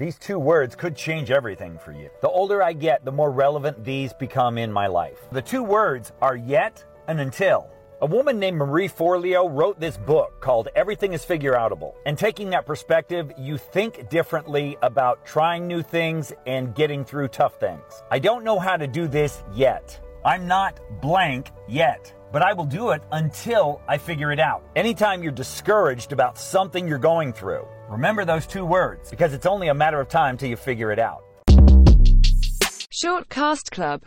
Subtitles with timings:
[0.00, 2.08] These two words could change everything for you.
[2.22, 5.18] The older I get, the more relevant these become in my life.
[5.30, 7.68] The two words are yet and until.
[8.00, 11.96] A woman named Marie Forleo wrote this book called Everything is Figure Outable.
[12.06, 17.60] And taking that perspective, you think differently about trying new things and getting through tough
[17.60, 18.02] things.
[18.10, 20.00] I don't know how to do this yet.
[20.24, 24.62] I'm not blank yet, but I will do it until I figure it out.
[24.76, 29.68] Anytime you're discouraged about something you're going through, remember those two words because it's only
[29.68, 31.24] a matter of time till you figure it out.
[32.92, 33.98] Shortcast Club